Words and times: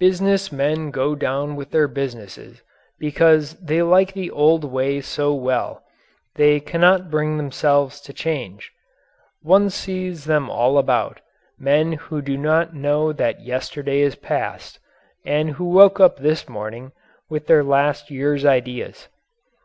Business 0.00 0.50
men 0.50 0.90
go 0.90 1.14
down 1.14 1.54
with 1.54 1.70
their 1.70 1.86
businesses 1.86 2.60
because 2.98 3.54
they 3.64 3.82
like 3.82 4.12
the 4.12 4.28
old 4.28 4.64
way 4.64 5.00
so 5.00 5.32
well 5.32 5.84
they 6.34 6.58
cannot 6.58 7.08
bring 7.08 7.36
themselves 7.36 8.00
to 8.00 8.12
change. 8.12 8.72
One 9.42 9.70
sees 9.70 10.24
them 10.24 10.50
all 10.50 10.76
about 10.76 11.20
men 11.56 11.92
who 11.92 12.20
do 12.20 12.36
not 12.36 12.74
know 12.74 13.12
that 13.12 13.42
yesterday 13.44 14.00
is 14.00 14.16
past, 14.16 14.80
and 15.24 15.50
who 15.50 15.66
woke 15.66 16.00
up 16.00 16.16
this 16.18 16.48
morning 16.48 16.90
with 17.30 17.46
their 17.46 17.62
last 17.62 18.10
year's 18.10 18.44
ideas. 18.44 19.06